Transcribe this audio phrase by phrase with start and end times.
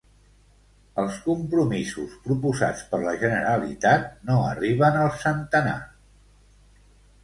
[1.03, 5.81] Els compromisos proposats per la Generalitat no arriben al centenar